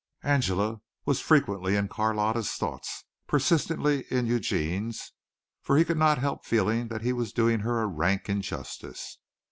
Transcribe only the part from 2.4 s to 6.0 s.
thoughts, persistently in Eugene's, for he could